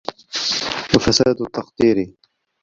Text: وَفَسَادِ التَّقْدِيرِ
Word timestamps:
وَفَسَادِ 0.95 1.41
التَّقْدِيرِ 1.41 2.13